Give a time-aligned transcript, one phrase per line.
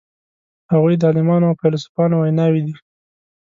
[0.71, 2.75] هغوی د عالمانو او فیلسوفانو ویناوی دي.